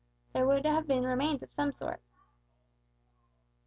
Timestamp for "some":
1.51-1.71